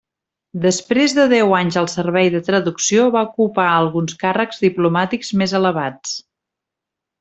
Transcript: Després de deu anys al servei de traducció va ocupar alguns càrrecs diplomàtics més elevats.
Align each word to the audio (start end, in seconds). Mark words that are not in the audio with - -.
Després 0.61 1.13
de 1.17 1.25
deu 1.33 1.53
anys 1.57 1.77
al 1.83 1.89
servei 1.93 2.31
de 2.37 2.41
traducció 2.49 3.05
va 3.19 3.25
ocupar 3.29 3.69
alguns 3.77 4.19
càrrecs 4.27 4.67
diplomàtics 4.69 5.35
més 5.43 5.59
elevats. 5.65 6.21